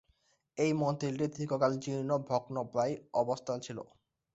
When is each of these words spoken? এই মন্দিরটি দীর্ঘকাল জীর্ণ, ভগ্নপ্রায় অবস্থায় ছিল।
এই 0.57 0.71
মন্দিরটি 0.73 1.25
দীর্ঘকাল 1.35 1.71
জীর্ণ, 1.83 2.11
ভগ্নপ্রায় 2.29 2.93
অবস্থায় 3.13 3.61
ছিল। 3.61 3.77